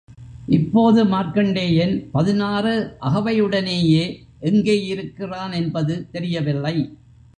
[0.47, 2.73] இப்போது மார்க்கண்டேயன் பதினாறு
[3.01, 4.03] அகவையுடனேயே
[4.39, 6.75] எங்கே இருக்கின்றான் என்பது தெரியவில்லை.